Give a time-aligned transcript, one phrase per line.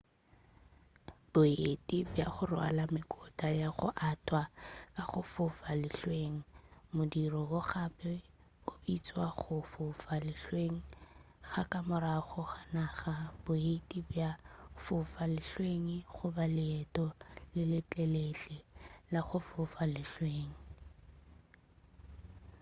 [1.31, 4.41] boeti bja go rwala mekotla ya go athwa
[4.95, 6.37] ka go fofa lehlweng
[6.95, 8.13] modiro wo gape
[8.69, 10.75] o bitšwa go fofa lehlweng
[11.49, 17.05] ga ka morago ga naga boeti bja go fofa lehlweng goba leeto
[17.53, 18.55] le letelele
[19.13, 20.51] la go fofa lehlweng